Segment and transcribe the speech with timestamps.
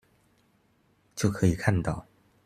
[1.15, 2.03] 就可以看到